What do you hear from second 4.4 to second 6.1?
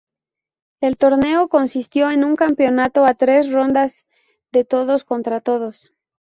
de todos contra todos.